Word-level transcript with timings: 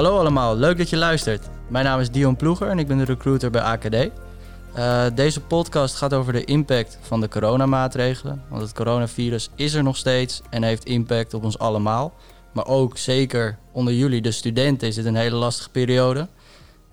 Hallo 0.00 0.18
allemaal, 0.18 0.56
leuk 0.56 0.78
dat 0.78 0.90
je 0.90 0.96
luistert. 0.96 1.48
Mijn 1.68 1.84
naam 1.84 2.00
is 2.00 2.10
Dion 2.10 2.36
Ploeger 2.36 2.68
en 2.68 2.78
ik 2.78 2.86
ben 2.86 2.98
de 2.98 3.04
recruiter 3.04 3.50
bij 3.50 3.60
AKD. 3.60 3.94
Uh, 3.94 5.06
deze 5.14 5.40
podcast 5.40 5.94
gaat 5.94 6.14
over 6.14 6.32
de 6.32 6.44
impact 6.44 6.98
van 7.00 7.20
de 7.20 7.28
coronamaatregelen. 7.28 8.42
Want 8.48 8.62
het 8.62 8.72
coronavirus 8.72 9.50
is 9.54 9.74
er 9.74 9.82
nog 9.82 9.96
steeds 9.96 10.42
en 10.50 10.62
heeft 10.62 10.84
impact 10.84 11.34
op 11.34 11.44
ons 11.44 11.58
allemaal. 11.58 12.14
Maar 12.52 12.66
ook 12.66 12.98
zeker 12.98 13.58
onder 13.72 13.94
jullie, 13.94 14.20
de 14.20 14.30
studenten, 14.30 14.88
is 14.88 14.94
dit 14.94 15.04
een 15.04 15.14
hele 15.14 15.36
lastige 15.36 15.70
periode. 15.70 16.28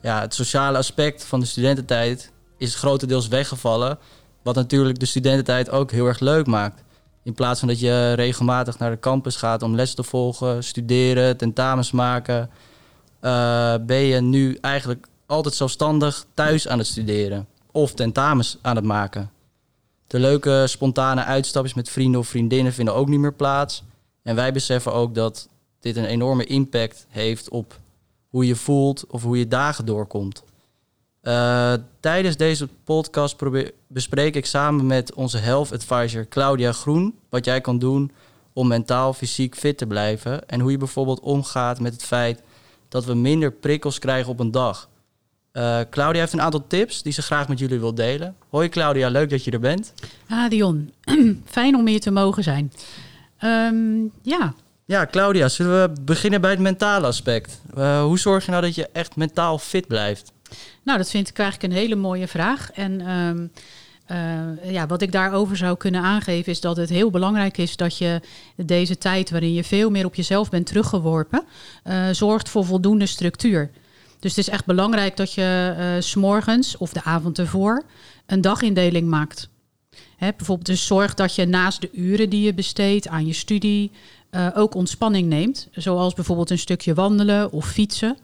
Ja, 0.01 0.21
het 0.21 0.33
sociale 0.33 0.77
aspect 0.77 1.25
van 1.25 1.39
de 1.39 1.45
studententijd 1.45 2.31
is 2.57 2.75
grotendeels 2.75 3.27
weggevallen. 3.27 3.97
Wat 4.43 4.55
natuurlijk 4.55 4.99
de 4.99 5.05
studententijd 5.05 5.69
ook 5.69 5.91
heel 5.91 6.05
erg 6.05 6.19
leuk 6.19 6.45
maakt. 6.47 6.83
In 7.23 7.33
plaats 7.33 7.59
van 7.59 7.67
dat 7.67 7.79
je 7.79 8.13
regelmatig 8.13 8.79
naar 8.79 8.91
de 8.91 8.99
campus 8.99 9.35
gaat 9.35 9.61
om 9.61 9.75
les 9.75 9.93
te 9.93 10.03
volgen, 10.03 10.63
studeren, 10.63 11.37
tentamens 11.37 11.91
maken, 11.91 12.49
uh, 13.21 13.75
ben 13.85 13.97
je 13.97 14.21
nu 14.21 14.57
eigenlijk 14.61 15.07
altijd 15.25 15.55
zelfstandig 15.55 16.25
thuis 16.33 16.67
aan 16.67 16.77
het 16.77 16.87
studeren 16.87 17.47
of 17.71 17.93
tentamens 17.93 18.57
aan 18.61 18.75
het 18.75 18.85
maken. 18.85 19.31
De 20.07 20.19
leuke 20.19 20.63
spontane 20.67 21.23
uitstapjes 21.23 21.73
met 21.73 21.89
vrienden 21.89 22.19
of 22.19 22.27
vriendinnen 22.27 22.73
vinden 22.73 22.93
ook 22.93 23.07
niet 23.07 23.19
meer 23.19 23.33
plaats. 23.33 23.83
En 24.23 24.35
wij 24.35 24.53
beseffen 24.53 24.93
ook 24.93 25.15
dat 25.15 25.47
dit 25.79 25.95
een 25.95 26.05
enorme 26.05 26.45
impact 26.45 27.05
heeft 27.09 27.49
op 27.49 27.79
hoe 28.29 28.47
je 28.47 28.55
voelt 28.55 29.05
of 29.07 29.23
hoe 29.23 29.37
je 29.37 29.47
dagen 29.47 29.85
doorkomt. 29.85 30.43
Uh, 31.21 31.73
tijdens 31.99 32.37
deze 32.37 32.67
podcast 32.83 33.35
bespreek 33.87 34.35
ik 34.35 34.45
samen 34.45 34.85
met 34.85 35.13
onze 35.13 35.37
health 35.37 35.71
advisor 35.71 36.27
Claudia 36.27 36.71
Groen 36.71 37.15
wat 37.29 37.45
jij 37.45 37.61
kan 37.61 37.79
doen 37.79 38.11
om 38.53 38.67
mentaal, 38.67 39.13
fysiek 39.13 39.55
fit 39.55 39.77
te 39.77 39.85
blijven. 39.85 40.47
En 40.49 40.59
hoe 40.59 40.71
je 40.71 40.77
bijvoorbeeld 40.77 41.19
omgaat 41.19 41.79
met 41.79 41.93
het 41.93 42.03
feit 42.03 42.41
dat 42.89 43.05
we 43.05 43.13
minder 43.13 43.51
prikkels 43.51 43.99
krijgen 43.99 44.31
op 44.31 44.39
een 44.39 44.51
dag. 44.51 44.89
Uh, 45.53 45.79
Claudia 45.89 46.19
heeft 46.19 46.33
een 46.33 46.41
aantal 46.41 46.67
tips 46.67 47.01
die 47.01 47.13
ze 47.13 47.21
graag 47.21 47.47
met 47.47 47.59
jullie 47.59 47.79
wil 47.79 47.95
delen. 47.95 48.35
Hoi 48.49 48.69
Claudia, 48.69 49.09
leuk 49.09 49.29
dat 49.29 49.43
je 49.43 49.51
er 49.51 49.59
bent. 49.59 49.93
Ah 50.29 50.49
Dion, 50.49 50.93
fijn 51.45 51.75
om 51.75 51.87
hier 51.87 51.99
te 51.99 52.11
mogen 52.11 52.43
zijn. 52.43 52.71
Um, 53.43 54.11
ja. 54.21 54.53
Ja, 54.85 55.07
Claudia, 55.11 55.49
zullen 55.49 55.81
we 55.81 56.01
beginnen 56.01 56.41
bij 56.41 56.49
het 56.49 56.59
mentale 56.59 57.07
aspect? 57.07 57.61
Uh, 57.77 58.01
hoe 58.01 58.19
zorg 58.19 58.45
je 58.45 58.51
nou 58.51 58.63
dat 58.63 58.75
je 58.75 58.89
echt 58.93 59.15
mentaal 59.15 59.57
fit 59.57 59.87
blijft? 59.87 60.31
Nou, 60.83 60.97
dat 60.97 61.09
vind 61.09 61.29
ik 61.29 61.39
eigenlijk 61.39 61.73
een 61.73 61.79
hele 61.79 61.95
mooie 61.95 62.27
vraag. 62.27 62.71
En 62.71 63.09
um, 63.09 63.51
uh, 64.11 64.71
ja, 64.71 64.87
wat 64.87 65.01
ik 65.01 65.11
daarover 65.11 65.57
zou 65.57 65.77
kunnen 65.77 66.01
aangeven 66.01 66.51
is 66.51 66.61
dat 66.61 66.77
het 66.77 66.89
heel 66.89 67.09
belangrijk 67.09 67.57
is 67.57 67.75
dat 67.75 67.97
je 67.97 68.21
deze 68.55 68.97
tijd 68.97 69.29
waarin 69.29 69.53
je 69.53 69.63
veel 69.63 69.89
meer 69.89 70.05
op 70.05 70.15
jezelf 70.15 70.49
bent 70.49 70.65
teruggeworpen, 70.65 71.43
uh, 71.87 72.09
zorgt 72.11 72.49
voor 72.49 72.65
voldoende 72.65 73.05
structuur. 73.05 73.71
Dus 74.19 74.35
het 74.35 74.47
is 74.47 74.53
echt 74.53 74.65
belangrijk 74.65 75.17
dat 75.17 75.33
je 75.33 75.75
uh, 75.77 76.01
s'morgens 76.01 76.77
of 76.77 76.93
de 76.93 77.03
avond 77.03 77.39
ervoor 77.39 77.83
een 78.25 78.41
dagindeling 78.41 79.07
maakt. 79.07 79.49
Hè, 80.17 80.29
bijvoorbeeld 80.37 80.67
dus 80.67 80.85
zorg 80.85 81.13
dat 81.13 81.35
je 81.35 81.45
naast 81.45 81.81
de 81.81 81.89
uren 81.91 82.29
die 82.29 82.41
je 82.41 82.53
besteedt 82.53 83.07
aan 83.07 83.25
je 83.25 83.33
studie 83.33 83.91
ook 84.53 84.75
ontspanning 84.75 85.29
neemt. 85.29 85.67
Zoals 85.71 86.13
bijvoorbeeld 86.13 86.49
een 86.49 86.59
stukje 86.59 86.93
wandelen 86.93 87.51
of 87.51 87.67
fietsen. 87.67 88.17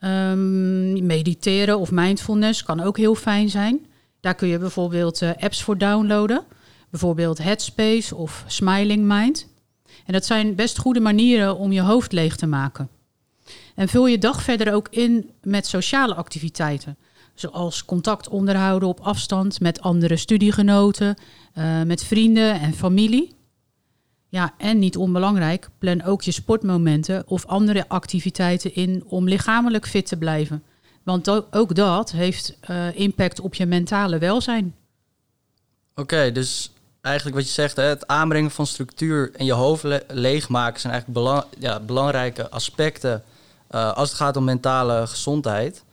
Um, 0.00 1.06
mediteren 1.06 1.78
of 1.78 1.90
mindfulness 1.90 2.62
kan 2.62 2.80
ook 2.80 2.96
heel 2.96 3.14
fijn 3.14 3.48
zijn. 3.48 3.86
Daar 4.22 4.34
kun 4.34 4.48
je 4.48 4.58
bijvoorbeeld 4.58 5.22
uh, 5.22 5.30
apps 5.38 5.62
voor 5.62 5.78
downloaden. 5.78 6.44
Bijvoorbeeld 6.90 7.38
Headspace 7.38 8.14
of 8.14 8.44
Smiling 8.46 9.04
Mind. 9.04 9.48
En 10.06 10.12
dat 10.12 10.24
zijn 10.24 10.54
best 10.54 10.78
goede 10.78 11.00
manieren 11.00 11.56
om 11.56 11.72
je 11.72 11.80
hoofd 11.80 12.12
leeg 12.12 12.36
te 12.36 12.46
maken. 12.46 12.88
En 13.74 13.88
vul 13.88 14.06
je 14.06 14.18
dag 14.18 14.42
verder 14.42 14.74
ook 14.74 14.88
in 14.90 15.30
met 15.42 15.66
sociale 15.66 16.14
activiteiten. 16.14 16.96
Zoals 17.34 17.84
contact 17.84 18.28
onderhouden 18.28 18.88
op 18.88 19.00
afstand 19.00 19.60
met 19.60 19.80
andere 19.80 20.16
studiegenoten, 20.16 21.16
uh, 21.54 21.82
met 21.82 22.04
vrienden 22.04 22.60
en 22.60 22.72
familie. 22.72 23.34
Ja, 24.28 24.54
en 24.58 24.78
niet 24.78 24.96
onbelangrijk, 24.96 25.68
plan 25.78 26.02
ook 26.02 26.22
je 26.22 26.32
sportmomenten 26.32 27.28
of 27.28 27.46
andere 27.46 27.88
activiteiten 27.88 28.74
in 28.74 29.04
om 29.06 29.28
lichamelijk 29.28 29.86
fit 29.86 30.06
te 30.06 30.16
blijven. 30.16 30.62
Want 31.02 31.28
ook 31.54 31.74
dat 31.74 32.10
heeft 32.10 32.56
uh, 32.70 32.98
impact 32.98 33.40
op 33.40 33.54
je 33.54 33.66
mentale 33.66 34.18
welzijn. 34.18 34.74
Oké, 35.90 36.00
okay, 36.00 36.32
dus 36.32 36.72
eigenlijk 37.00 37.36
wat 37.36 37.46
je 37.46 37.52
zegt, 37.52 37.76
hè, 37.76 37.82
het 37.82 38.06
aanbrengen 38.06 38.50
van 38.50 38.66
structuur 38.66 39.30
en 39.34 39.44
je 39.44 39.52
hoofd 39.52 39.82
le 39.82 40.04
leegmaken 40.08 40.80
zijn 40.80 40.92
eigenlijk 40.92 41.22
belang 41.24 41.44
ja, 41.58 41.80
belangrijke 41.80 42.50
aspecten 42.50 43.22
uh, 43.70 43.92
als 43.92 44.08
het 44.08 44.18
gaat 44.18 44.36
om 44.36 44.44
mentale 44.44 45.06
gezondheid. 45.06 45.84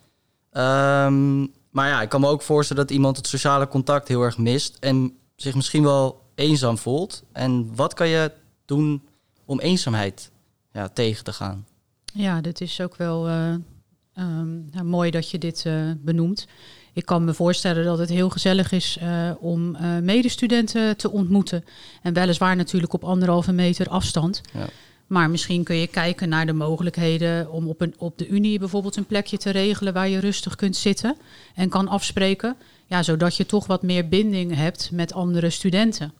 Um, 0.52 1.52
maar 1.70 1.88
ja, 1.88 2.02
ik 2.02 2.08
kan 2.08 2.20
me 2.20 2.28
ook 2.28 2.42
voorstellen 2.42 2.86
dat 2.86 2.96
iemand 2.96 3.16
het 3.16 3.26
sociale 3.26 3.68
contact 3.68 4.08
heel 4.08 4.22
erg 4.22 4.38
mist 4.38 4.76
en 4.80 5.16
zich 5.36 5.54
misschien 5.54 5.82
wel 5.82 6.22
eenzaam 6.34 6.78
voelt. 6.78 7.22
En 7.32 7.74
wat 7.74 7.94
kan 7.94 8.08
je 8.08 8.32
doen 8.64 9.08
om 9.44 9.60
eenzaamheid 9.60 10.30
ja, 10.72 10.88
tegen 10.88 11.24
te 11.24 11.32
gaan? 11.32 11.66
Ja, 12.12 12.40
dit 12.40 12.60
is 12.60 12.80
ook 12.80 12.96
wel 12.96 13.28
uh, 13.28 13.54
um, 14.20 14.68
nou, 14.72 14.84
mooi 14.84 15.10
dat 15.10 15.30
je 15.30 15.38
dit 15.38 15.64
uh, 15.66 15.90
benoemt. 15.98 16.46
Ik 16.92 17.06
kan 17.06 17.24
me 17.24 17.34
voorstellen 17.34 17.84
dat 17.84 17.98
het 17.98 18.08
heel 18.08 18.30
gezellig 18.30 18.72
is 18.72 18.98
uh, 19.02 19.30
om 19.38 19.76
medestudenten 20.02 20.96
te 20.96 21.10
ontmoeten. 21.10 21.64
En 22.02 22.12
weliswaar 22.12 22.56
natuurlijk 22.56 22.92
op 22.92 23.04
anderhalve 23.04 23.52
meter 23.52 23.88
afstand. 23.88 24.40
Ja. 24.52 24.66
Maar 25.06 25.30
misschien 25.30 25.64
kun 25.64 25.76
je 25.76 25.86
kijken 25.86 26.28
naar 26.28 26.46
de 26.46 26.52
mogelijkheden 26.52 27.52
om 27.52 27.68
op, 27.68 27.80
een, 27.80 27.94
op 27.98 28.18
de 28.18 28.28
Unie 28.28 28.58
bijvoorbeeld 28.58 28.96
een 28.96 29.06
plekje 29.06 29.38
te 29.38 29.50
regelen 29.50 29.92
waar 29.92 30.08
je 30.08 30.18
rustig 30.18 30.56
kunt 30.56 30.76
zitten 30.76 31.16
en 31.54 31.68
kan 31.68 31.88
afspreken. 31.88 32.56
Ja, 32.86 33.02
zodat 33.02 33.36
je 33.36 33.46
toch 33.46 33.66
wat 33.66 33.82
meer 33.82 34.08
binding 34.08 34.54
hebt 34.54 34.90
met 34.92 35.12
andere 35.12 35.50
studenten. 35.50 36.12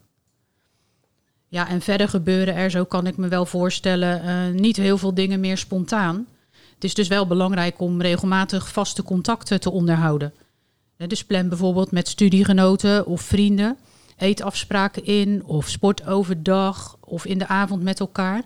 Ja, 1.48 1.68
en 1.68 1.80
verder 1.80 2.08
gebeuren 2.08 2.54
er, 2.54 2.70
zo 2.70 2.84
kan 2.84 3.06
ik 3.06 3.16
me 3.16 3.28
wel 3.28 3.46
voorstellen, 3.46 4.54
niet 4.54 4.76
heel 4.76 4.98
veel 4.98 5.14
dingen 5.14 5.40
meer 5.40 5.58
spontaan. 5.58 6.26
Het 6.80 6.88
is 6.88 6.94
dus 6.94 7.08
wel 7.08 7.26
belangrijk 7.26 7.80
om 7.80 8.00
regelmatig 8.00 8.68
vaste 8.68 9.02
contacten 9.02 9.60
te 9.60 9.70
onderhouden. 9.70 10.34
Dus 10.96 11.24
plan 11.24 11.48
bijvoorbeeld 11.48 11.90
met 11.90 12.08
studiegenoten 12.08 13.06
of 13.06 13.20
vrienden 13.20 13.78
eetafspraken 14.16 15.04
in 15.04 15.44
of 15.44 15.68
sport 15.68 16.06
overdag 16.06 16.96
of 17.00 17.24
in 17.24 17.38
de 17.38 17.46
avond 17.46 17.82
met 17.82 18.00
elkaar. 18.00 18.42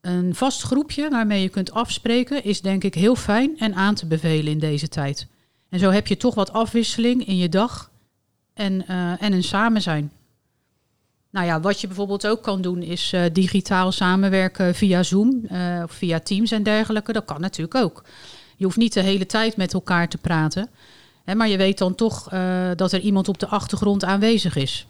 Een 0.00 0.34
vast 0.34 0.62
groepje 0.62 1.08
waarmee 1.10 1.42
je 1.42 1.48
kunt 1.48 1.72
afspreken 1.72 2.44
is 2.44 2.60
denk 2.60 2.84
ik 2.84 2.94
heel 2.94 3.16
fijn 3.16 3.58
en 3.58 3.74
aan 3.74 3.94
te 3.94 4.06
bevelen 4.06 4.52
in 4.52 4.58
deze 4.58 4.88
tijd. 4.88 5.26
En 5.68 5.78
zo 5.78 5.90
heb 5.90 6.06
je 6.06 6.16
toch 6.16 6.34
wat 6.34 6.52
afwisseling 6.52 7.26
in 7.26 7.36
je 7.36 7.48
dag 7.48 7.90
en, 8.54 8.84
uh, 8.90 9.22
en 9.22 9.32
een 9.32 9.44
samen 9.44 9.82
zijn. 9.82 10.12
Nou 11.30 11.46
ja, 11.46 11.60
wat 11.60 11.80
je 11.80 11.86
bijvoorbeeld 11.86 12.26
ook 12.26 12.42
kan 12.42 12.60
doen 12.60 12.82
is 12.82 13.12
uh, 13.12 13.22
digitaal 13.32 13.92
samenwerken 13.92 14.74
via 14.74 15.02
Zoom 15.02 15.46
uh, 15.52 15.80
of 15.84 15.92
via 15.92 16.20
Teams 16.20 16.50
en 16.50 16.62
dergelijke. 16.62 17.12
Dat 17.12 17.24
kan 17.24 17.40
natuurlijk 17.40 17.74
ook. 17.74 18.04
Je 18.56 18.64
hoeft 18.64 18.76
niet 18.76 18.92
de 18.92 19.02
hele 19.02 19.26
tijd 19.26 19.56
met 19.56 19.74
elkaar 19.74 20.08
te 20.08 20.18
praten. 20.18 20.68
Hè, 21.24 21.34
maar 21.34 21.48
je 21.48 21.56
weet 21.56 21.78
dan 21.78 21.94
toch 21.94 22.32
uh, 22.32 22.70
dat 22.76 22.92
er 22.92 23.00
iemand 23.00 23.28
op 23.28 23.38
de 23.38 23.46
achtergrond 23.46 24.04
aanwezig 24.04 24.56
is. 24.56 24.86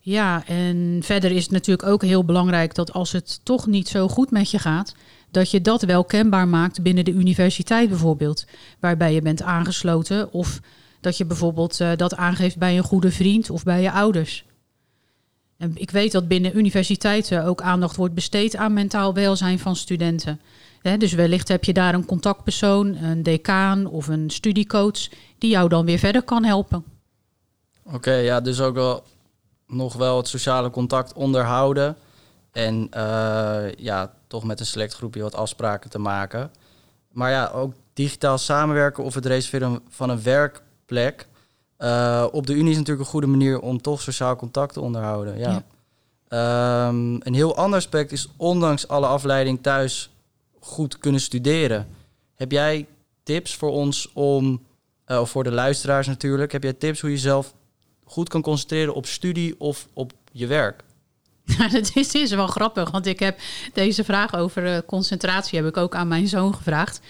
Ja, 0.00 0.46
en 0.46 1.00
verder 1.02 1.30
is 1.30 1.42
het 1.42 1.52
natuurlijk 1.52 1.88
ook 1.88 2.02
heel 2.02 2.24
belangrijk 2.24 2.74
dat 2.74 2.92
als 2.92 3.12
het 3.12 3.40
toch 3.42 3.66
niet 3.66 3.88
zo 3.88 4.08
goed 4.08 4.30
met 4.30 4.50
je 4.50 4.58
gaat, 4.58 4.94
dat 5.30 5.50
je 5.50 5.60
dat 5.60 5.82
wel 5.82 6.04
kenbaar 6.04 6.48
maakt 6.48 6.82
binnen 6.82 7.04
de 7.04 7.12
universiteit 7.12 7.88
bijvoorbeeld, 7.88 8.44
waarbij 8.80 9.14
je 9.14 9.22
bent 9.22 9.42
aangesloten. 9.42 10.32
Of 10.32 10.60
dat 11.00 11.16
je 11.16 11.24
bijvoorbeeld 11.24 11.78
dat 11.96 12.16
aangeeft 12.16 12.58
bij 12.58 12.76
een 12.76 12.84
goede 12.84 13.10
vriend 13.10 13.50
of 13.50 13.62
bij 13.62 13.82
je 13.82 13.90
ouders. 13.90 14.44
Ik 15.74 15.90
weet 15.90 16.12
dat 16.12 16.28
binnen 16.28 16.56
universiteiten 16.56 17.44
ook 17.44 17.60
aandacht 17.62 17.96
wordt 17.96 18.14
besteed 18.14 18.56
aan 18.56 18.72
mentaal 18.72 19.14
welzijn 19.14 19.58
van 19.58 19.76
studenten. 19.76 20.40
Dus 20.98 21.12
wellicht 21.12 21.48
heb 21.48 21.64
je 21.64 21.72
daar 21.72 21.94
een 21.94 22.06
contactpersoon, 22.06 22.96
een 22.96 23.22
decaan 23.22 23.86
of 23.86 24.08
een 24.08 24.30
studiecoach 24.30 25.08
die 25.38 25.50
jou 25.50 25.68
dan 25.68 25.84
weer 25.84 25.98
verder 25.98 26.22
kan 26.22 26.44
helpen. 26.44 26.84
Oké, 27.92 28.14
ja, 28.14 28.40
dus 28.40 28.60
ook 28.60 28.74
wel 28.74 29.04
nog 29.66 29.94
wel 29.94 30.16
het 30.16 30.28
sociale 30.28 30.70
contact 30.70 31.12
onderhouden. 31.12 31.96
En 32.52 32.88
uh, 32.96 33.72
ja, 33.76 34.12
toch 34.26 34.44
met 34.44 34.60
een 34.60 34.66
select 34.66 34.94
groepje 34.94 35.22
wat 35.22 35.34
afspraken 35.34 35.90
te 35.90 35.98
maken. 35.98 36.50
Maar 37.12 37.30
ja, 37.30 37.50
ook 37.54 37.74
digitaal 37.92 38.38
samenwerken 38.38 39.04
of 39.04 39.14
het 39.14 39.26
reserveren 39.26 39.80
van 39.88 40.10
een 40.10 40.22
werkplek. 40.22 41.26
Uh, 41.84 42.26
op 42.32 42.46
de 42.46 42.52
Unie 42.52 42.70
is 42.70 42.76
natuurlijk 42.76 43.04
een 43.04 43.12
goede 43.12 43.26
manier 43.26 43.60
om 43.60 43.80
toch 43.80 44.00
sociaal 44.00 44.36
contact 44.36 44.72
te 44.72 44.80
onderhouden. 44.80 45.38
Ja. 45.38 45.64
ja. 46.28 46.86
Um, 46.88 47.20
een 47.22 47.34
heel 47.34 47.56
ander 47.56 47.78
aspect 47.78 48.12
is 48.12 48.28
ondanks 48.36 48.88
alle 48.88 49.06
afleiding 49.06 49.62
thuis 49.62 50.10
goed 50.60 50.98
kunnen 50.98 51.20
studeren. 51.20 51.88
Heb 52.34 52.52
jij 52.52 52.86
tips 53.22 53.54
voor 53.54 53.70
ons 53.70 54.12
om, 54.12 54.62
uh, 55.06 55.20
of 55.20 55.30
voor 55.30 55.44
de 55.44 55.50
luisteraars 55.50 56.06
natuurlijk, 56.06 56.52
heb 56.52 56.62
jij 56.62 56.72
tips 56.72 57.00
hoe 57.00 57.10
je 57.10 57.18
zelf 57.18 57.54
goed 58.04 58.28
kan 58.28 58.42
concentreren 58.42 58.94
op 58.94 59.06
studie 59.06 59.60
of 59.60 59.88
op 59.92 60.12
je 60.32 60.46
werk? 60.46 60.84
Ja, 61.44 61.68
dat 61.78 61.90
is, 61.94 62.14
is 62.14 62.30
wel 62.30 62.46
grappig, 62.46 62.90
want 62.90 63.06
ik 63.06 63.18
heb 63.18 63.38
deze 63.72 64.04
vraag 64.04 64.34
over 64.34 64.66
uh, 64.66 64.78
concentratie 64.86 65.58
heb 65.58 65.68
ik 65.68 65.76
ook 65.76 65.94
aan 65.94 66.08
mijn 66.08 66.28
zoon 66.28 66.54
gevraagd. 66.54 67.00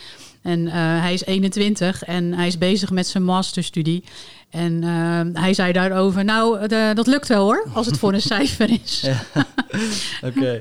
En 0.44 0.61
uh, 0.67 0.73
hij 0.75 1.12
is 1.12 1.25
21 1.25 2.02
en 2.02 2.35
hij 2.35 2.46
is 2.46 2.58
bezig 2.58 2.91
met 2.91 3.06
zijn 3.06 3.25
masterstudie. 3.25 4.05
En 4.50 4.82
uh, 4.82 5.20
hij 5.43 5.55
zei 5.55 5.73
daarover, 5.73 6.25
nou, 6.25 6.69
de, 6.69 6.93
dat 6.94 7.06
lukt 7.06 7.29
wel 7.29 7.43
hoor, 7.43 7.67
als 7.73 7.87
het 7.87 7.99
voor 7.99 8.12
een 8.12 8.20
cijfer 8.32 8.70
is. 8.70 9.05
Oké. 10.29 10.61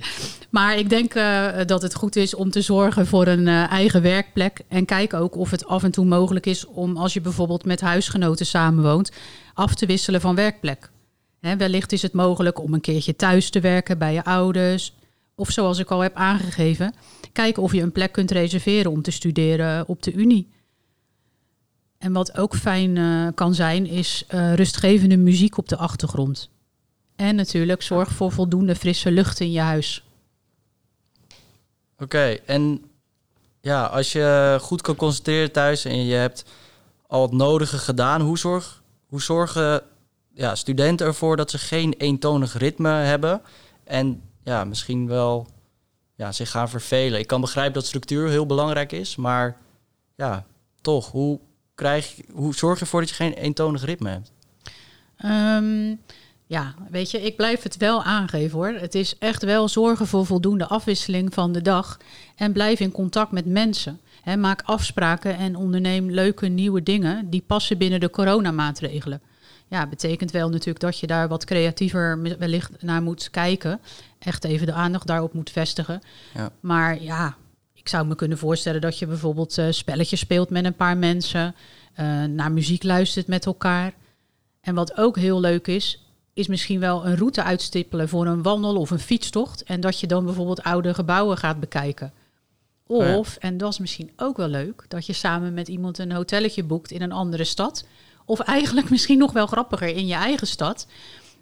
maar 0.50 0.78
ik 0.78 0.90
denk 0.90 1.16
uh, 1.16 1.48
dat 1.66 1.82
het 1.82 1.96
goed 1.96 2.16
is 2.16 2.36
om 2.36 2.50
te 2.50 2.62
zorgen 2.62 3.08
voor 3.08 3.28
een 3.28 3.48
uh, 3.48 3.72
eigen 3.72 4.02
werkplek. 4.02 4.60
En 4.68 4.86
kijk 4.86 5.14
ook 5.14 5.36
of 5.36 5.52
het 5.52 5.66
af 5.66 5.84
en 5.84 5.92
toe 5.92 6.06
mogelijk 6.06 6.46
is 6.46 6.66
om, 6.66 6.98
als 6.98 7.14
je 7.14 7.22
bijvoorbeeld 7.22 7.66
met 7.66 7.82
huisgenoten 7.82 8.46
samenwoont, 8.46 9.12
af 9.54 9.76
te 9.76 9.86
wisselen 9.86 10.22
van 10.22 10.36
werkplek. 10.36 10.90
Hè, 11.40 11.58
wellicht 11.58 11.92
is 11.92 12.02
het 12.02 12.14
mogelijk 12.14 12.60
om 12.60 12.74
een 12.74 12.82
keertje 12.82 13.16
thuis 13.16 13.50
te 13.50 13.60
werken 13.60 13.98
bij 13.98 14.14
je 14.14 14.24
ouders. 14.24 14.94
Of 15.36 15.50
zoals 15.52 15.80
ik 15.80 15.92
al 15.92 16.00
heb 16.00 16.16
aangegeven, 16.16 16.94
kijken 17.32 17.64
of 17.64 17.74
je 17.74 17.82
een 17.82 17.92
plek 17.92 18.12
kunt 18.12 18.32
reserveren 18.32 18.92
om 18.92 19.02
te 19.02 19.12
studeren 19.12 19.88
op 19.88 20.04
de 20.04 20.14
Unie. 20.14 20.52
En 21.98 22.14
wat 22.14 22.38
ook 22.38 22.56
fijn 22.56 22.96
uh, 22.96 23.28
kan 23.36 23.54
zijn, 23.54 23.86
is 23.86 24.26
uh, 24.30 24.54
rustgevende 24.54 25.18
muziek 25.18 25.58
op 25.58 25.70
de 25.70 25.78
achtergrond. 25.78 26.50
En 27.16 27.36
natuurlijk 27.36 27.82
zorg 27.82 28.10
voor 28.10 28.32
voldoende 28.32 28.76
frisse 28.76 29.12
lucht 29.12 29.40
in 29.40 29.52
je 29.52 29.60
huis. 29.60 30.04
Oké, 31.98 32.38
en 32.46 32.82
ja, 33.62 33.86
als 33.86 34.12
je 34.12 34.58
goed 34.62 34.82
kan 34.82 34.96
concentreren 34.96 35.52
thuis 35.52 35.86
en 35.86 36.06
je 36.06 36.16
hebt 36.16 36.46
al 37.08 37.22
het 37.22 37.32
nodige 37.32 37.78
gedaan, 37.78 38.22
hoe, 38.22 38.38
zorg, 38.38 38.84
hoe 39.08 39.22
zorgen 39.22 39.82
ja, 40.34 40.56
studenten 40.56 41.08
ervoor 41.08 41.38
dat 41.38 41.52
ze 41.52 41.58
geen 41.58 41.94
eentonig 41.94 42.58
ritme 42.58 42.90
hebben 42.90 43.42
en 43.84 44.22
ja, 44.44 44.63
misschien 44.63 45.07
wel 45.07 45.48
ja, 46.16 46.31
zich 46.31 46.51
gaan 46.51 46.69
vervelen? 46.69 47.19
Ik 47.19 47.28
kan 47.28 47.42
begrijpen 47.42 47.74
dat 47.74 47.86
structuur 47.86 48.30
heel 48.30 48.45
belangrijk 48.45 48.92
is, 48.92 49.16
maar 49.16 49.57
ja, 50.16 50.45
toch, 50.81 51.12
hoe, 51.12 51.40
krijg, 51.75 52.22
hoe 52.31 52.56
zorg 52.56 52.75
je 52.75 52.81
ervoor 52.81 53.00
dat 53.00 53.10
je 53.10 53.16
geen 53.16 53.34
eentonig 53.34 53.86
ritme 53.86 54.10
hebt? 54.10 54.31
Um, 55.25 56.00
ja, 56.45 56.74
weet 56.90 57.12
je, 57.12 57.22
ik 57.22 57.36
blijf 57.36 57.63
het 57.63 57.78
wel 57.78 58.04
aangeven 58.04 58.57
hoor. 58.57 58.68
Het 58.68 58.95
is 58.95 59.18
echt 59.18 59.44
wel 59.44 59.68
zorgen 59.68 60.07
voor 60.07 60.25
voldoende 60.25 60.68
afwisseling 60.68 61.34
van 61.34 61.51
de 61.51 61.62
dag 61.62 61.98
en 62.36 62.51
blijf 62.51 62.80
in 62.80 62.92
contact 62.92 63.31
met 63.31 63.46
mensen. 63.46 64.00
He, 64.22 64.38
maak 64.38 64.62
afspraken 64.66 65.38
en 65.38 65.56
onderneem 65.56 66.12
leuke 66.12 66.48
nieuwe 66.48 66.84
dingen 66.84 67.30
die 67.30 67.44
passen 67.48 67.78
binnen 67.78 68.00
de 68.00 68.10
coronamaatregelen. 68.10 69.22
Ja, 69.68 69.88
betekent 69.88 70.31
wel 70.31 70.50
natuurlijk 70.50 70.80
dat 70.80 71.00
je 71.00 71.07
daar 71.07 71.27
wat 71.27 71.45
creatiever 71.45 72.38
wellicht 72.38 72.81
naar 72.81 73.01
moet 73.01 73.30
kijken. 73.30 73.80
Echt 74.19 74.44
even 74.44 74.65
de 74.65 74.74
aandacht 74.74 75.07
daarop 75.07 75.33
moet 75.33 75.50
vestigen. 75.50 76.01
Ja. 76.33 76.51
Maar 76.60 77.01
ja, 77.01 77.36
ik 77.74 77.89
zou 77.89 78.07
me 78.07 78.15
kunnen 78.15 78.38
voorstellen 78.38 78.81
dat 78.81 79.00
je 79.00 79.07
bijvoorbeeld 79.07 79.57
uh, 79.57 79.65
spelletjes 79.69 80.19
speelt 80.19 80.50
met 80.50 80.65
een 80.65 80.75
paar 80.75 80.98
mensen, 80.98 81.56
uh, 82.00 82.24
naar 82.24 82.51
muziek 82.51 82.83
luistert 82.83 83.27
met 83.27 83.45
elkaar. 83.45 83.94
En 84.62 84.75
wat 84.75 84.98
ook 84.98 85.18
heel 85.18 85.39
leuk 85.39 85.68
is, 85.68 86.06
is 86.33 86.48
misschien 86.48 86.80
wel 86.80 87.06
een 87.06 87.18
route 87.18 87.44
uitstippelen 87.44 88.10
voor 88.10 88.25
een 88.25 88.42
wandel 88.42 88.75
of 88.75 88.89
een 88.89 89.00
fietstocht. 89.00 89.63
En 89.63 89.81
dat 89.81 90.00
je 90.00 90.07
dan 90.07 90.25
bijvoorbeeld 90.25 90.63
oude 90.63 90.94
gebouwen 90.94 91.38
gaat 91.38 91.60
bekijken. 91.60 92.13
Of, 92.88 93.36
en 93.36 93.57
dat 93.57 93.71
is 93.71 93.80
misschien 93.80 94.12
ook 94.15 94.38
wel 94.38 94.48
leuk, 94.48 94.86
dat 94.88 95.06
je 95.06 95.13
samen 95.13 95.54
met 95.54 95.68
iemand 95.68 95.98
een 95.98 96.12
hotelletje 96.12 96.63
boekt 96.63 96.92
in 96.92 97.01
een 97.01 97.12
andere 97.12 97.44
stad. 97.44 97.86
Of 98.25 98.40
eigenlijk 98.40 98.90
misschien 98.90 99.18
nog 99.18 99.31
wel 99.31 99.48
grappiger 99.48 99.88
in 99.88 100.08
je 100.08 100.14
eigen 100.14 100.48
stad. 100.48 100.88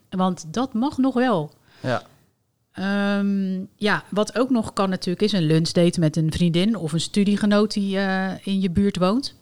Want 0.10 0.54
dat 0.54 0.74
mag 0.74 0.98
nog 0.98 1.13
wel. 1.13 1.54
Ja. 1.81 2.04
Um, 3.19 3.68
ja, 3.75 4.04
wat 4.10 4.38
ook 4.38 4.50
nog 4.50 4.74
kan 4.74 4.89
natuurlijk 4.89 5.22
is 5.22 5.31
een 5.31 5.45
lunchdate 5.45 6.00
met 6.00 6.16
een 6.16 6.31
vriendin 6.31 6.75
of 6.75 6.94
een 6.94 7.01
studiegenoot 7.01 7.74
die 7.74 7.95
uh, 7.95 8.48
in 8.48 8.62
je 8.62 8.69
buurt 8.69 8.98
woont. 8.98 9.36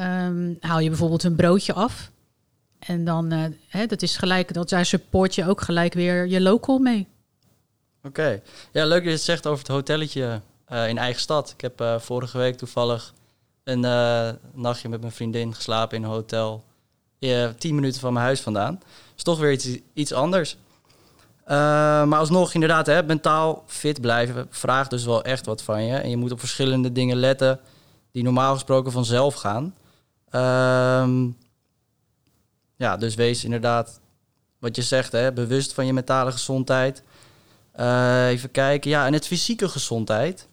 Um, 0.00 0.56
haal 0.60 0.78
je 0.78 0.88
bijvoorbeeld 0.88 1.22
een 1.22 1.36
broodje 1.36 1.72
af. 1.72 2.10
En 2.78 3.04
dan, 3.04 3.32
uh, 3.32 3.44
hè, 3.68 3.86
dat 3.86 4.02
is 4.02 4.16
gelijk, 4.16 4.54
dat 4.54 4.68
daar 4.68 4.86
support 4.86 5.34
je 5.34 5.48
ook 5.48 5.60
gelijk 5.60 5.94
weer 5.94 6.26
je 6.26 6.40
local 6.40 6.78
mee. 6.78 7.06
Oké. 7.98 8.08
Okay. 8.08 8.42
Ja, 8.72 8.86
leuk 8.86 8.98
dat 8.98 9.04
je 9.04 9.10
het 9.10 9.20
zegt 9.20 9.46
over 9.46 9.58
het 9.58 9.72
hotelletje 9.72 10.40
uh, 10.68 10.88
in 10.88 10.98
eigen 10.98 11.20
stad. 11.20 11.54
Ik 11.56 11.60
heb 11.60 12.00
vorige 12.02 12.38
week 12.38 12.56
toevallig 12.56 13.14
een 13.64 13.80
nachtje 14.54 14.88
met 14.88 15.00
mijn 15.00 15.12
vriendin 15.12 15.54
geslapen 15.54 15.96
in 15.96 16.02
een 16.02 16.10
hotel. 16.10 16.64
tien 17.58 17.74
minuten 17.74 18.00
van 18.00 18.12
mijn 18.12 18.24
huis 18.24 18.40
vandaan. 18.40 18.80
is 19.16 19.22
toch 19.22 19.38
weer 19.38 19.52
iets, 19.52 19.78
iets 19.92 20.12
anders. 20.12 20.56
Uh, 21.44 21.48
maar 22.04 22.18
alsnog, 22.18 22.54
inderdaad, 22.54 22.86
hè, 22.86 23.02
mentaal 23.02 23.64
fit 23.66 24.00
blijven 24.00 24.46
vraagt 24.50 24.90
dus 24.90 25.04
wel 25.04 25.24
echt 25.24 25.46
wat 25.46 25.62
van 25.62 25.84
je. 25.84 25.96
En 25.96 26.10
je 26.10 26.16
moet 26.16 26.32
op 26.32 26.38
verschillende 26.38 26.92
dingen 26.92 27.16
letten 27.16 27.60
die 28.10 28.22
normaal 28.22 28.54
gesproken 28.54 28.92
vanzelf 28.92 29.34
gaan. 29.34 29.74
Uh, 30.30 31.26
ja, 32.76 32.96
dus 32.96 33.14
wees 33.14 33.44
inderdaad, 33.44 34.00
wat 34.58 34.76
je 34.76 34.82
zegt, 34.82 35.12
hè, 35.12 35.32
bewust 35.32 35.72
van 35.72 35.86
je 35.86 35.92
mentale 35.92 36.32
gezondheid. 36.32 37.02
Uh, 37.76 38.26
even 38.28 38.50
kijken. 38.50 38.90
Ja, 38.90 39.06
en 39.06 39.12
het 39.12 39.26
fysieke 39.26 39.68
gezondheid. 39.68 40.48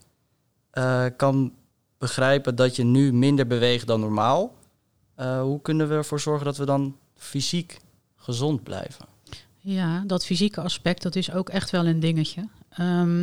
Uh, 0.73 1.05
kan 1.17 1.53
begrijpen 1.99 2.55
dat 2.55 2.75
je 2.75 2.83
nu 2.83 3.13
minder 3.13 3.47
beweegt 3.47 3.87
dan 3.87 3.99
normaal. 3.99 4.55
hoe 5.15 5.61
kunnen 5.61 5.89
we 5.89 5.93
ervoor 5.93 6.19
zorgen 6.19 6.45
dat 6.45 6.57
we 6.57 6.65
dan 6.65 6.95
fysiek 7.15 7.79
gezond 8.15 8.63
blijven? 8.63 9.05
Ja, 9.59 10.03
dat 10.07 10.25
fysieke 10.25 10.61
aspect, 10.61 11.01
dat 11.01 11.15
is 11.15 11.31
ook 11.31 11.49
echt 11.49 11.69
wel 11.69 11.85
een 11.85 11.99
dingetje. 11.99 12.47
Um, 12.79 13.21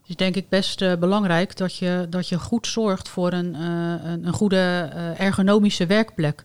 het 0.00 0.10
is 0.10 0.16
denk 0.16 0.36
ik 0.36 0.48
best 0.48 0.80
uh, 0.80 0.94
belangrijk 0.94 1.56
dat 1.56 1.76
je, 1.76 2.06
dat 2.10 2.28
je 2.28 2.38
goed 2.38 2.66
zorgt 2.66 3.08
voor 3.08 3.32
een, 3.32 3.54
uh, 3.54 3.94
een, 4.04 4.26
een, 4.26 4.32
goede 4.32 4.90
ergonomische 5.16 5.86
werkplek. 5.86 6.44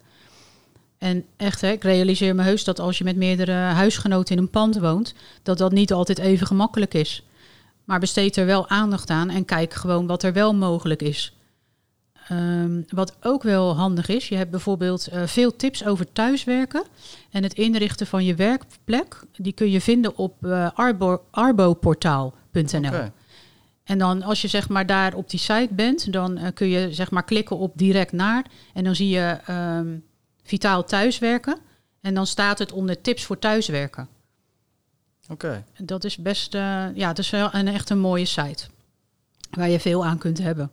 En 0.98 1.26
echt, 1.38 1.62
hè, 1.62 1.72
ik 1.72 1.84
realiseer 1.84 2.36
me 2.36 2.44
heus 2.44 2.64
dat 2.64 2.80
als 2.80 2.98
je 2.98 3.04
met 3.04 3.16
meerdere 3.16 3.52
huisgenoten 3.52 4.36
in 4.36 4.42
een 4.42 4.50
pand 4.50 4.78
woont, 4.78 5.14
dat 5.44 5.58
dat 5.58 5.72
niet 5.72 5.94
altijd 5.94 6.18
even 6.18 6.48
gemakkelijk 6.48 6.94
is. 6.94 7.24
Maar 7.84 8.00
besteed 8.00 8.36
er 8.36 8.46
wel 8.46 8.70
aandacht 8.70 9.10
aan 9.10 9.30
en 9.30 9.46
kijk 9.46 9.74
gewoon 9.74 10.08
wat 10.08 10.24
er 10.24 10.34
wel 10.34 10.56
mogelijk 10.56 11.02
is. 11.02 11.37
Um, 12.32 12.86
wat 12.90 13.16
ook 13.22 13.44
wel 13.44 13.76
handig 13.76 14.08
is, 14.08 14.30
je 14.30 14.36
hebt 14.36 14.52
bijvoorbeeld 14.52 15.14
uh, 15.14 15.24
veel 15.26 15.56
tips 15.56 15.86
over 15.86 16.12
thuiswerken 16.12 16.84
en 17.32 17.44
het 17.44 17.54
inrichten 17.54 18.08
van 18.08 18.26
je 18.26 18.36
werkplek. 18.36 19.24
Die 19.36 19.54
kun 19.54 19.70
je 19.70 19.82
vinden 19.82 20.18
op 20.18 20.46
uh, 20.46 20.70
arbo, 20.74 21.24
arboportaal.nl. 21.32 22.88
Okay. 22.88 23.12
En 23.84 23.98
dan 23.98 24.24
als 24.24 24.42
je 24.42 24.48
zeg 24.48 24.70
maar 24.70 24.86
daar 24.86 25.14
op 25.14 25.30
die 25.30 25.40
site 25.40 25.70
bent, 25.72 26.14
dan 26.14 26.38
uh, 26.38 26.48
kun 26.54 26.68
je 26.68 26.94
zeg 26.94 27.12
maar 27.12 27.24
klikken 27.24 27.58
op 27.58 27.72
direct 27.76 28.12
naar 28.12 28.46
en 28.74 28.84
dan 28.84 28.96
zie 28.96 29.10
je 29.10 29.38
um, 29.50 30.04
vitaal 30.44 30.84
thuiswerken 30.84 31.58
en 32.02 32.14
dan 32.14 32.28
staat 32.28 32.60
het 32.60 32.72
onder 32.72 33.02
tips 33.02 33.24
voor 33.26 33.40
thuiswerken. 33.40 34.08
Oké. 35.30 35.46
Okay. 35.46 35.64
Dat 35.86 36.04
is 36.04 36.18
best, 36.18 36.54
ja, 36.54 36.94
dat 36.94 37.20
is 37.20 37.30
wel 37.30 37.50
een 37.54 37.68
echt 37.68 37.90
een 37.90 38.00
mooie 38.00 38.26
site 38.26 38.66
waar 39.50 39.70
je 39.70 39.80
veel 39.80 40.06
aan 40.06 40.18
kunt 40.18 40.38
hebben. 40.38 40.72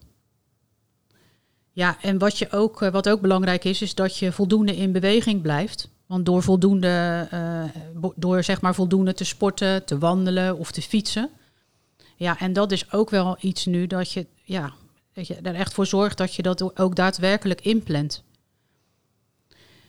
Ja, 1.75 1.97
en 2.01 2.19
wat, 2.19 2.39
je 2.39 2.51
ook, 2.51 2.83
eh, 2.83 2.91
wat 2.91 3.09
ook 3.09 3.21
belangrijk 3.21 3.65
is, 3.65 3.83
is 3.83 3.95
dat 3.95 4.19
je 4.19 4.33
voldoende 4.33 4.77
in 4.77 4.93
beweging 4.93 5.43
blijft. 5.43 5.89
Want 6.07 6.27
door 6.27 6.43
voldoende, 6.43 7.29
uh, 7.33 8.11
door 8.17 8.43
zeg 8.43 8.61
maar 8.61 8.75
voldoende 8.75 9.15
te 9.15 9.25
sporten, 9.25 9.85
te 9.85 9.99
wandelen 9.99 10.59
of 10.59 10.71
te 10.71 10.83
fietsen. 10.83 11.31
Ja, 12.17 12.39
en 12.39 12.53
dat 12.53 12.73
is 12.73 12.93
ook 12.93 13.11
wel 13.11 13.37
iets 13.41 13.67
nu 13.67 13.87
dat 13.87 14.13
je, 14.13 14.27
ja, 14.43 14.73
dat 15.13 15.27
je 15.27 15.35
er 15.35 15.55
echt 15.55 15.75
voor 15.75 15.87
zorgt 15.87 16.19
dat 16.19 16.35
je 16.35 16.43
dat 16.43 16.79
ook 16.79 16.97
daadwerkelijk 16.97 17.61
inplant. 17.61 18.23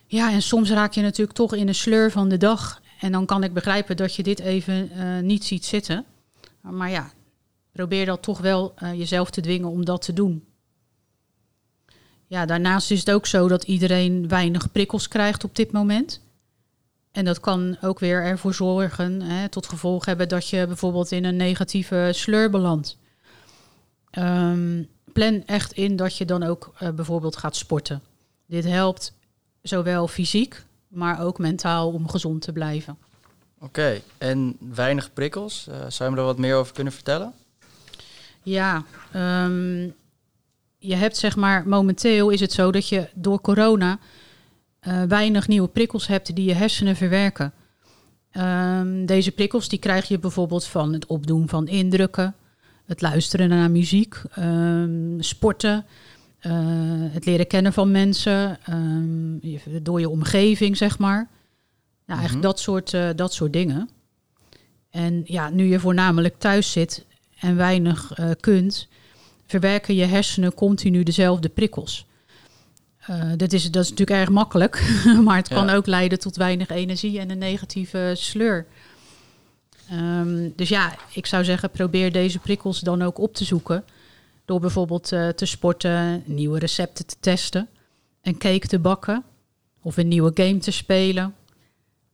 Ja, 0.06 0.32
en 0.32 0.42
soms 0.42 0.70
raak 0.70 0.92
je 0.92 1.02
natuurlijk 1.02 1.36
toch 1.36 1.54
in 1.54 1.68
een 1.68 1.74
sleur 1.74 2.10
van 2.10 2.28
de 2.28 2.36
dag. 2.36 2.82
En 3.00 3.12
dan 3.12 3.26
kan 3.26 3.44
ik 3.44 3.52
begrijpen 3.52 3.96
dat 3.96 4.14
je 4.14 4.22
dit 4.22 4.38
even 4.38 4.90
uh, 4.96 5.18
niet 5.18 5.44
ziet 5.44 5.64
zitten. 5.64 6.04
Maar 6.60 6.90
ja, 6.90 7.10
probeer 7.72 8.06
dat 8.06 8.22
toch 8.22 8.38
wel 8.38 8.74
jezelf 8.94 9.30
te 9.30 9.40
dwingen 9.40 9.68
om 9.68 9.84
dat 9.84 10.02
te 10.02 10.12
doen. 10.12 10.44
Ja, 12.26 12.46
daarnaast 12.46 12.90
is 12.90 12.98
het 12.98 13.10
ook 13.10 13.26
zo 13.26 13.48
dat 13.48 13.62
iedereen 13.62 14.28
weinig 14.28 14.72
prikkels 14.72 15.08
krijgt 15.08 15.44
op 15.44 15.56
dit 15.56 15.72
moment. 15.72 16.20
En 17.12 17.24
dat 17.24 17.40
kan 17.40 17.76
ook 17.80 17.98
weer 17.98 18.22
ervoor 18.22 18.54
zorgen, 18.54 19.22
hè, 19.22 19.48
tot 19.48 19.66
gevolg 19.66 20.04
hebben 20.04 20.28
dat 20.28 20.48
je 20.48 20.66
bijvoorbeeld 20.66 21.12
in 21.12 21.24
een 21.24 21.36
negatieve 21.36 22.10
sleur 22.12 22.50
belandt. 22.50 22.96
Um, 24.18 24.88
plan 25.12 25.42
echt 25.46 25.72
in 25.72 25.96
dat 25.96 26.16
je 26.16 26.24
dan 26.24 26.42
ook 26.42 26.74
uh, 26.82 26.90
bijvoorbeeld 26.90 27.36
gaat 27.36 27.56
sporten. 27.56 28.02
Dit 28.46 28.64
helpt 28.64 29.12
zowel 29.62 30.08
fysiek, 30.08 30.64
maar 30.88 31.20
ook 31.20 31.38
mentaal 31.38 31.92
om 31.92 32.08
gezond 32.08 32.42
te 32.42 32.52
blijven. 32.52 32.98
Oké, 33.56 33.64
okay. 33.64 34.02
en 34.18 34.56
weinig 34.74 35.12
prikkels. 35.12 35.66
Uh, 35.68 35.74
zou 35.88 36.10
je 36.10 36.14
me 36.14 36.20
er 36.20 36.26
wat 36.26 36.38
meer 36.38 36.56
over 36.56 36.74
kunnen 36.74 36.92
vertellen? 36.92 37.32
Ja, 38.42 38.84
um, 39.14 39.94
je 40.78 40.94
hebt 40.94 41.16
zeg 41.16 41.36
maar, 41.36 41.68
momenteel 41.68 42.30
is 42.30 42.40
het 42.40 42.52
zo 42.52 42.72
dat 42.72 42.88
je 42.88 43.08
door 43.14 43.40
corona 43.40 43.98
uh, 44.88 45.02
weinig 45.02 45.48
nieuwe 45.48 45.68
prikkels 45.68 46.06
hebt 46.06 46.34
die 46.36 46.44
je 46.44 46.54
hersenen 46.54 46.96
verwerken. 46.96 47.52
Ehm, 48.30 49.04
deze 49.06 49.30
prikkels 49.32 49.68
die 49.68 49.78
krijg 49.78 50.08
je 50.08 50.18
bijvoorbeeld 50.18 50.64
van 50.64 50.92
het 50.92 51.06
opdoen 51.06 51.48
van 51.48 51.68
indrukken, 51.68 52.34
het 52.86 53.00
luisteren 53.00 53.48
naar 53.48 53.70
muziek, 53.70 54.22
ehm, 54.34 55.20
sporten, 55.20 55.84
eh, 56.38 56.52
het 57.12 57.24
leren 57.24 57.46
kennen 57.46 57.72
van 57.72 57.90
mensen, 57.90 58.58
ehm, 58.64 59.46
je- 59.46 59.82
door 59.82 60.00
je 60.00 60.08
omgeving, 60.08 60.76
zeg 60.76 60.98
maar. 60.98 61.28
Ja, 62.06 62.14
eigenlijk 62.14 62.42
dat, 62.42 62.60
soort, 62.60 62.94
eh, 62.94 63.08
dat 63.16 63.32
soort 63.34 63.52
dingen. 63.52 63.88
En 64.90 65.22
ja, 65.24 65.50
nu 65.50 65.64
je 65.64 65.80
voornamelijk 65.80 66.38
thuis 66.38 66.72
zit 66.72 67.06
en 67.40 67.56
weinig 67.56 68.12
eh, 68.12 68.30
kunt, 68.40 68.88
verwerken 69.46 69.94
je 69.94 70.04
hersenen 70.04 70.54
continu 70.54 71.02
dezelfde 71.02 71.48
prikkels. 71.48 72.06
Eh, 72.98 73.30
dat, 73.36 73.52
is, 73.52 73.70
dat 73.70 73.84
is 73.84 73.90
natuurlijk 73.90 74.20
erg 74.20 74.28
makkelijk, 74.30 75.00
maar 75.24 75.36
het 75.36 75.48
kan 75.48 75.66
Ja. 75.66 75.74
ook 75.74 75.86
leiden 75.86 76.18
tot 76.18 76.36
weinig 76.36 76.68
energie 76.70 77.18
en 77.18 77.30
een 77.30 77.38
negatieve 77.38 78.12
sleur. 78.16 78.66
Ehm, 79.90 80.48
dus 80.56 80.68
ja, 80.68 80.96
ik 81.12 81.26
zou 81.26 81.44
zeggen, 81.44 81.70
probeer 81.70 82.12
deze 82.12 82.38
prikkels 82.38 82.80
dan 82.80 83.02
ook 83.02 83.18
op 83.18 83.34
te 83.34 83.44
zoeken. 83.44 83.84
Door 84.44 84.60
bijvoorbeeld 84.60 85.12
eh, 85.12 85.28
te 85.28 85.46
sporten, 85.46 86.22
nieuwe 86.26 86.58
recepten 86.58 87.06
te 87.06 87.16
testen, 87.20 87.68
een 88.22 88.38
cake 88.38 88.66
te 88.66 88.78
bakken 88.78 89.24
of 89.82 89.96
een 89.96 90.08
nieuwe 90.08 90.30
game 90.34 90.58
te 90.58 90.70
spelen. 90.70 91.34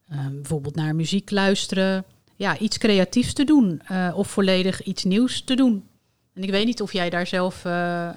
Ehm, 0.09 0.35
bijvoorbeeld 0.35 0.75
naar 0.75 0.95
muziek 0.95 1.31
luisteren. 1.31 2.05
Ja, 2.37 2.59
iets 2.59 2.79
creatiefs 2.79 3.33
te 3.33 3.45
doen 3.45 3.81
eh, 3.87 4.13
of 4.15 4.29
volledig 4.29 4.83
iets 4.83 5.05
nieuws 5.05 5.41
te 5.43 5.55
doen. 5.55 5.85
En 6.35 6.43
ik 6.43 6.51
weet 6.51 6.67
niet 6.67 6.83
of 6.83 6.93
jij 6.93 7.11
daar 7.11 7.27
zelf, 7.27 7.65
eh, 7.65 8.09
eh, 8.09 8.15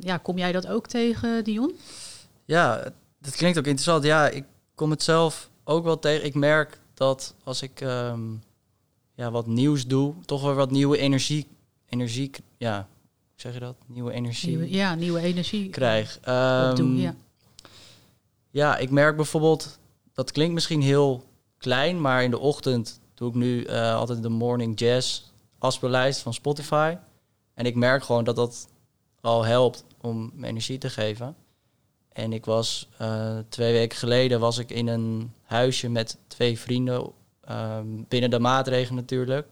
ja, 0.00 0.16
kom 0.16 0.38
jij 0.38 0.52
dat 0.52 0.66
ook 0.66 0.86
tegen, 0.86 1.44
Dion? 1.44 1.74
Ja, 2.44 2.92
dat 3.18 3.36
klinkt 3.36 3.58
ook 3.58 3.64
interessant. 3.64 4.04
Ja, 4.04 4.28
ik 4.28 4.44
kom 4.74 4.90
het 4.90 5.02
zelf 5.02 5.50
ook 5.64 5.84
wel 5.84 5.98
tegen. 5.98 6.24
Ik 6.24 6.34
merk 6.34 6.78
dat 6.94 7.34
als 7.44 7.62
ik 7.62 7.80
ehm, 7.80 8.20
ja, 9.14 9.30
wat 9.30 9.46
nieuws 9.46 9.86
doe, 9.86 10.14
toch 10.24 10.42
weer 10.42 10.54
wat 10.54 10.70
nieuwe 10.70 10.98
energie, 10.98 11.46
energie, 11.88 12.30
ja, 12.58 12.76
hoe 13.08 13.40
zeg 13.40 13.54
je 13.54 13.60
dat? 13.60 13.76
Nieuwe 13.86 14.12
energie 14.12 14.48
Nieuwe, 14.48 14.70
ja, 14.70 14.94
nieuwe 14.94 15.20
energie. 15.20 15.68
krijg. 15.68 16.18
Ehm, 16.22 16.96
ja. 16.96 17.14
Ja, 18.50 18.76
ik 18.76 18.90
merk 18.90 19.16
bijvoorbeeld, 19.16 19.78
dat 20.12 20.30
klinkt 20.32 20.54
misschien 20.54 20.82
heel 20.82 21.24
klein, 21.58 22.00
maar 22.00 22.22
in 22.22 22.30
de 22.30 22.38
ochtend 22.38 23.00
doe 23.14 23.28
ik 23.28 23.34
nu 23.34 23.64
eh, 23.64 23.94
altijd 23.94 24.22
de 24.22 24.28
morning 24.28 24.78
jazz 24.78 25.22
afspeellijst 25.58 26.20
van 26.20 26.34
Spotify. 26.34 26.96
En 27.60 27.66
ik 27.66 27.74
merk 27.74 28.04
gewoon 28.04 28.24
dat 28.24 28.36
dat 28.36 28.68
al 29.20 29.44
helpt 29.44 29.84
om 30.00 30.30
me 30.34 30.46
energie 30.46 30.78
te 30.78 30.90
geven. 30.90 31.36
En 32.12 32.32
ik 32.32 32.44
was 32.44 32.88
eh, 32.98 33.38
twee 33.48 33.72
weken 33.72 33.98
geleden 33.98 34.40
was 34.40 34.58
ik 34.58 34.70
in 34.70 34.86
een 34.86 35.32
huisje 35.42 35.88
met 35.88 36.18
twee 36.26 36.58
vrienden, 36.58 37.12
ehm, 37.40 37.86
binnen 38.08 38.30
de 38.30 38.38
maatregelen 38.38 38.94
natuurlijk. 38.94 39.46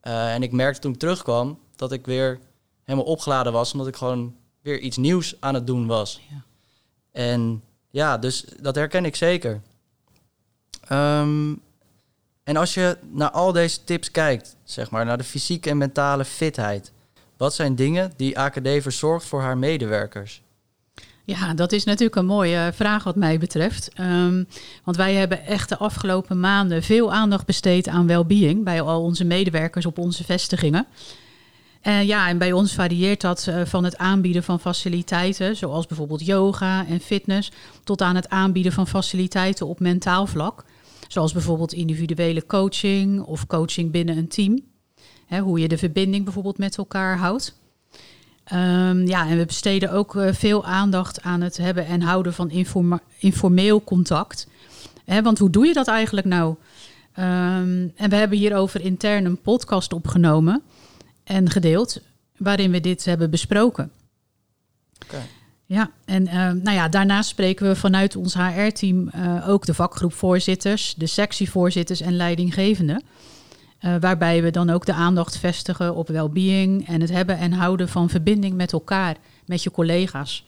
Eh, 0.00 0.34
en 0.34 0.42
ik 0.42 0.52
merkte 0.52 0.80
toen 0.80 0.92
ik 0.92 0.98
terugkwam 0.98 1.58
dat 1.76 1.92
ik 1.92 2.06
weer 2.06 2.40
helemaal 2.84 3.12
opgeladen 3.12 3.52
was, 3.52 3.72
omdat 3.72 3.88
ik 3.88 3.96
gewoon 3.96 4.36
weer 4.60 4.78
iets 4.78 4.96
nieuws 4.96 5.36
aan 5.40 5.54
het 5.54 5.66
doen 5.66 5.86
was. 5.86 6.20
Ja. 6.30 6.42
En 7.12 7.62
ja, 7.90 8.18
dus 8.18 8.44
dat 8.60 8.74
herken 8.74 9.04
ik 9.04 9.16
zeker. 9.16 9.60
Ehm, 10.80 11.54
en 12.44 12.56
als 12.56 12.74
je 12.74 12.98
naar 13.10 13.30
al 13.30 13.52
deze 13.52 13.84
tips 13.84 14.10
kijkt, 14.10 14.56
zeg 14.64 14.90
maar, 14.90 15.04
naar 15.04 15.18
de 15.18 15.24
fysieke 15.24 15.70
en 15.70 15.78
mentale 15.78 16.24
fitheid. 16.24 16.92
Wat 17.38 17.54
zijn 17.54 17.74
dingen 17.74 18.12
die 18.16 18.38
AKD 18.38 18.68
verzorgt 18.82 19.26
voor 19.26 19.40
haar 19.40 19.58
medewerkers? 19.58 20.42
Ja, 21.24 21.54
dat 21.54 21.72
is 21.72 21.84
natuurlijk 21.84 22.16
een 22.16 22.26
mooie 22.26 22.70
vraag 22.74 23.04
wat 23.04 23.16
mij 23.16 23.38
betreft. 23.38 23.90
Ehm, 23.94 24.44
want 24.84 24.96
wij 24.96 25.14
hebben 25.14 25.46
echt 25.46 25.68
de 25.68 25.76
afgelopen 25.76 26.40
maanden 26.40 26.82
veel 26.82 27.12
aandacht 27.12 27.46
besteed 27.46 27.88
aan 27.88 28.06
well-being 28.06 28.64
bij 28.64 28.80
al 28.80 29.02
onze 29.02 29.24
medewerkers 29.24 29.86
op 29.86 29.98
onze 29.98 30.24
vestigingen. 30.24 30.86
En 31.80 32.06
ja, 32.06 32.28
en 32.28 32.38
bij 32.38 32.52
ons 32.52 32.74
varieert 32.74 33.20
dat 33.20 33.46
eh, 33.46 33.64
van 33.64 33.84
het 33.84 33.96
aanbieden 33.96 34.42
van 34.42 34.60
faciliteiten, 34.60 35.56
zoals 35.56 35.86
bijvoorbeeld 35.86 36.26
yoga 36.26 36.86
en 36.86 37.00
fitness, 37.00 37.50
tot 37.84 38.02
aan 38.02 38.14
het 38.14 38.28
aanbieden 38.28 38.72
van 38.72 38.86
faciliteiten 38.86 39.66
op 39.66 39.80
mentaal 39.80 40.26
vlak. 40.26 40.64
Zoals 41.08 41.32
bijvoorbeeld 41.32 41.72
individuele 41.72 42.46
coaching 42.46 43.22
of 43.22 43.46
coaching 43.46 43.90
binnen 43.90 44.16
een 44.16 44.28
team. 44.28 44.62
Hè, 45.28 45.40
hoe 45.40 45.60
je 45.60 45.68
de 45.68 45.78
verbinding 45.78 46.24
bijvoorbeeld 46.24 46.58
met 46.58 46.76
elkaar 46.76 47.18
houdt. 47.18 47.54
Ehm, 48.44 49.06
ja, 49.06 49.28
en 49.28 49.38
we 49.38 49.44
besteden 49.44 49.92
ook 49.92 50.16
eh, 50.16 50.32
veel 50.32 50.64
aandacht 50.64 51.22
aan 51.22 51.40
het 51.40 51.56
hebben 51.56 51.86
en 51.86 52.00
houden 52.00 52.34
van 52.34 52.50
informa- 52.50 53.02
informeel 53.18 53.84
contact. 53.84 54.46
Hè, 55.04 55.22
want 55.22 55.38
hoe 55.38 55.50
doe 55.50 55.66
je 55.66 55.72
dat 55.72 55.88
eigenlijk 55.88 56.26
nou? 56.26 56.54
Ehm, 57.12 57.88
en 57.96 58.10
we 58.10 58.16
hebben 58.16 58.38
hierover 58.38 58.80
intern 58.80 59.24
een 59.24 59.40
podcast 59.40 59.92
opgenomen 59.92 60.62
en 61.24 61.50
gedeeld, 61.50 62.00
waarin 62.36 62.70
we 62.70 62.80
dit 62.80 63.04
hebben 63.04 63.30
besproken. 63.30 63.90
Ja, 65.66 65.90
en 66.04 66.26
ehm, 66.26 66.58
nou 66.62 66.76
ja, 66.76 66.88
daarnaast 66.88 67.28
spreken 67.28 67.68
we 67.68 67.76
vanuit 67.76 68.16
ons 68.16 68.34
HR-team 68.34 69.08
eh, 69.08 69.48
ook 69.48 69.66
de 69.66 69.74
vakgroepvoorzitters, 69.74 70.94
de 70.94 71.06
sectievoorzitters 71.06 72.00
en 72.00 72.16
leidinggevenden. 72.16 73.02
Eh, 73.78 73.94
waarbij 74.00 74.42
we 74.42 74.50
dan 74.50 74.70
ook 74.70 74.86
de 74.86 74.92
aandacht 74.92 75.36
vestigen 75.36 75.94
op 75.94 76.08
well-being 76.08 76.88
en 76.88 77.00
het 77.00 77.10
hebben 77.10 77.38
en 77.38 77.52
houden 77.52 77.88
van 77.88 78.08
verbinding 78.08 78.54
met 78.54 78.72
elkaar, 78.72 79.16
met 79.46 79.62
je 79.62 79.70
collega's. 79.70 80.44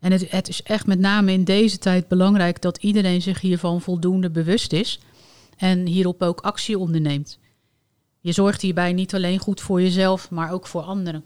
En 0.00 0.12
het, 0.12 0.30
het 0.30 0.48
is 0.48 0.62
echt 0.62 0.86
met 0.86 0.98
name 0.98 1.32
in 1.32 1.44
deze 1.44 1.78
tijd 1.78 2.08
belangrijk 2.08 2.62
dat 2.62 2.76
iedereen 2.76 3.22
zich 3.22 3.40
hiervan 3.40 3.80
voldoende 3.80 4.30
bewust 4.30 4.72
is 4.72 5.00
en 5.56 5.86
hierop 5.86 6.22
ook 6.22 6.40
actie 6.40 6.78
onderneemt. 6.78 7.38
Je 8.20 8.32
zorgt 8.32 8.62
hierbij 8.62 8.92
niet 8.92 9.14
alleen 9.14 9.38
goed 9.38 9.60
voor 9.60 9.82
jezelf, 9.82 10.30
maar 10.30 10.52
ook 10.52 10.66
voor 10.66 10.82
anderen. 10.82 11.24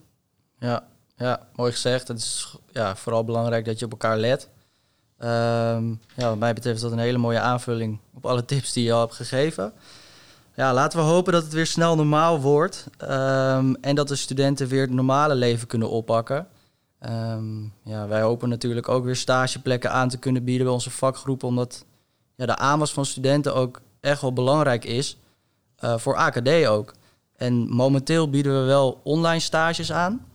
Ja, 0.59 0.87
ja, 1.17 1.49
mooi 1.57 1.73
gezegd. 1.73 2.09
Het 2.09 2.19
is 2.19 2.57
ja, 2.73 2.97
vooral 2.97 3.25
belangrijk 3.25 3.65
dat 3.65 3.79
je 3.79 3.85
op 3.85 3.91
elkaar 3.91 4.19
let. 4.19 4.49
Ehm, 5.19 5.89
ja, 6.17 6.29
wat 6.29 6.39
mij 6.39 6.55
betreft 6.55 6.77
is 6.77 6.83
dat 6.83 6.93
een 6.93 6.99
hele 6.99 7.19
mooie 7.19 7.41
aanvulling 7.41 7.99
op 8.15 8.27
alle 8.27 8.45
tips 8.45 8.73
die 8.73 8.85
je 8.85 8.93
al 8.93 9.01
hebt 9.01 9.15
gegeven. 9.15 9.73
Ja, 10.55 10.73
laten 10.75 10.99
we 10.99 11.05
hopen 11.05 11.33
dat 11.33 11.43
het 11.43 11.53
weer 11.53 11.67
snel 11.67 11.97
normaal 11.97 12.41
wordt. 12.41 12.87
ehm, 12.99 13.75
en 13.81 13.95
dat 13.95 14.09
de 14.09 14.17
studenten 14.17 14.69
weer 14.69 14.81
het 14.81 14.91
normale 14.91 15.35
leven 15.35 15.67
kunnen 15.69 15.91
oppakken. 15.91 16.47
Ehm, 16.99 17.63
ja, 17.85 18.07
wij 18.09 18.21
hopen 18.21 18.49
natuurlijk 18.49 18.89
ook 18.89 19.05
weer 19.05 19.17
stageplekken 19.17 19.91
aan 19.93 20.09
te 20.09 20.19
kunnen 20.19 20.45
bieden 20.45 20.65
bij 20.65 20.75
onze 20.75 20.91
vakgroepen. 20.91 21.49
Omdat 21.49 21.85
ja, 22.37 22.47
de 22.47 22.57
aanwas 22.57 22.93
van 22.93 23.05
studenten 23.07 23.55
ook 23.55 23.81
echt 24.01 24.21
wel 24.21 24.33
belangrijk 24.33 24.85
is. 24.85 25.17
eh, 25.77 25.99
voor 25.99 26.17
AKD 26.17 26.67
ook. 26.67 26.93
En 27.37 27.55
momenteel 27.69 28.31
bieden 28.31 28.61
we 28.61 28.67
wel 28.67 29.01
online 29.03 29.41
stages 29.41 29.93
aan. 29.93 30.27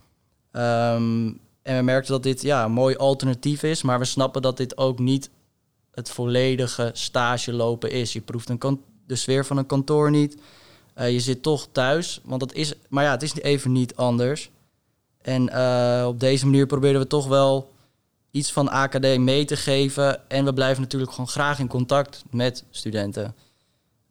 Ehm, 0.51 1.27
en 1.63 1.77
we 1.77 1.81
merkten 1.81 2.11
dat 2.13 2.23
dit 2.23 2.41
ja, 2.41 2.63
een 2.65 2.71
mooi 2.71 2.95
alternatief 2.95 3.63
is, 3.63 3.81
maar 3.81 3.99
we 3.99 4.05
snappen 4.05 4.41
dat 4.41 4.57
dit 4.57 4.77
ook 4.77 4.99
niet 4.99 5.29
het 5.91 6.09
volledige 6.09 6.89
stage 6.93 7.53
lopen 7.53 7.91
is. 7.91 8.13
Je 8.13 8.21
proeft 8.21 8.49
een 8.49 8.57
de 9.07 9.15
sfeer 9.15 9.45
van 9.45 9.57
een 9.57 9.65
kantoor 9.65 10.11
niet. 10.11 10.37
Eh, 10.93 11.11
je 11.11 11.19
zit 11.19 11.43
toch 11.43 11.67
thuis, 11.71 12.21
want 12.23 12.39
dat 12.39 12.53
is, 12.53 12.73
maar 12.89 13.03
ja, 13.03 13.11
het 13.11 13.23
is 13.23 13.35
even 13.35 13.71
niet 13.71 13.95
anders. 13.95 14.49
En 15.21 15.49
eh, 15.49 16.05
op 16.07 16.19
deze 16.19 16.45
manier 16.45 16.65
proberen 16.65 16.99
we 16.99 17.07
toch 17.07 17.27
wel 17.27 17.71
iets 18.31 18.51
van 18.51 18.69
AKD 18.69 19.17
mee 19.17 19.45
te 19.45 19.55
geven. 19.55 20.29
En 20.29 20.45
we 20.45 20.53
blijven 20.53 20.81
natuurlijk 20.81 21.11
gewoon 21.11 21.27
graag 21.27 21.59
in 21.59 21.67
contact 21.67 22.23
met 22.29 22.63
studenten. 22.69 23.35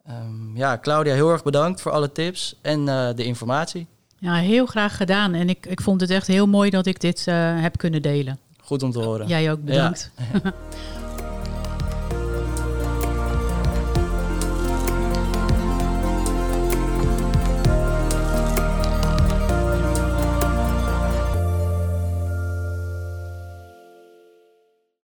Ehm, 0.05 0.57
ja, 0.57 0.77
Claudia, 0.77 1.13
heel 1.13 1.31
erg 1.31 1.43
bedankt 1.43 1.81
voor 1.81 1.91
alle 1.91 2.11
tips 2.11 2.55
en 2.61 2.89
eh, 2.89 3.09
de 3.15 3.23
informatie. 3.23 3.87
Ja, 4.19 4.35
heel 4.35 4.65
graag 4.65 4.97
gedaan. 4.97 5.33
En 5.33 5.49
ik, 5.49 5.65
ik 5.65 5.81
vond 5.81 6.01
het 6.01 6.09
echt 6.09 6.27
heel 6.27 6.47
mooi 6.47 6.69
dat 6.69 6.85
ik 6.85 6.99
dit 6.99 7.25
heb 7.25 7.77
kunnen 7.77 8.01
delen. 8.01 8.39
Goed 8.57 8.83
om 8.83 8.91
te 8.91 8.99
horen. 8.99 9.27
Jij 9.27 9.51
ook 9.51 9.63
bedankt. 9.63 10.11